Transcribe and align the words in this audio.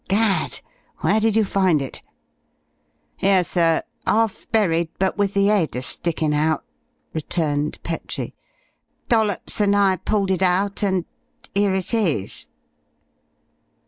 "Gad!... 0.07 0.61
Where 1.01 1.19
did 1.19 1.35
you 1.35 1.45
find 1.45 1.79
it?" 1.79 2.01
"Here, 3.17 3.43
sir; 3.43 3.83
half 4.07 4.47
buried, 4.51 4.89
but 4.97 5.15
with 5.15 5.35
the 5.35 5.51
'ead 5.51 5.75
a 5.75 5.83
stickin' 5.83 6.33
out!" 6.33 6.65
returned 7.13 7.77
Petrie. 7.83 8.33
"Dollops 9.09 9.61
and 9.61 9.75
I 9.75 9.97
pulled 9.97 10.31
it 10.31 10.41
out 10.41 10.81
and 10.81 11.05
and 11.05 11.49
'ere 11.65 11.75
it 11.75 11.93
is." 11.93 12.47